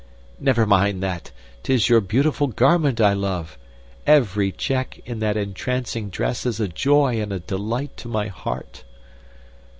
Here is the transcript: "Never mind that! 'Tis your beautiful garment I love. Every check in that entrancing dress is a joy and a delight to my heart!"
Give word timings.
"Never 0.39 0.65
mind 0.65 1.03
that! 1.03 1.29
'Tis 1.61 1.87
your 1.87 2.01
beautiful 2.01 2.47
garment 2.47 2.99
I 2.99 3.13
love. 3.13 3.55
Every 4.07 4.51
check 4.51 4.99
in 5.05 5.19
that 5.19 5.37
entrancing 5.37 6.09
dress 6.09 6.43
is 6.47 6.59
a 6.59 6.67
joy 6.67 7.21
and 7.21 7.31
a 7.31 7.39
delight 7.39 7.95
to 7.97 8.07
my 8.07 8.27
heart!" 8.27 8.83